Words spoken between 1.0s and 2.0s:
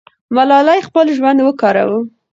ژوند ورکاوه.